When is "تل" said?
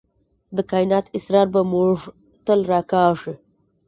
2.45-2.59